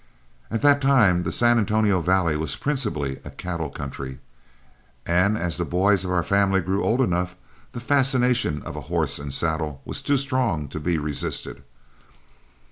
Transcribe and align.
At 0.49 0.63
that 0.63 0.81
time 0.81 1.21
the 1.21 1.31
San 1.31 1.59
Antonio 1.59 2.01
valley 2.01 2.35
was 2.35 2.55
principally 2.55 3.19
a 3.23 3.29
cattle 3.29 3.69
country, 3.69 4.17
and 5.05 5.37
as 5.37 5.57
the 5.57 5.63
boys 5.63 6.03
of 6.03 6.09
our 6.09 6.23
family 6.23 6.59
grew 6.59 6.83
old 6.83 7.01
enough 7.01 7.35
the 7.73 7.79
fascination 7.79 8.63
of 8.63 8.75
a 8.75 8.81
horse 8.89 9.19
and 9.19 9.31
saddle 9.31 9.79
was 9.85 10.01
too 10.01 10.17
strong 10.17 10.67
to 10.69 10.79
be 10.79 10.97
resisted. 10.97 11.61